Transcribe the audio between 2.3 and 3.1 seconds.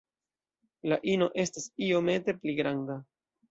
pli granda.